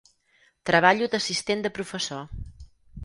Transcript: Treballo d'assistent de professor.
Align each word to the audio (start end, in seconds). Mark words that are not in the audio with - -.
Treballo 0.69 1.09
d'assistent 1.15 1.63
de 1.67 1.73
professor. 1.79 2.65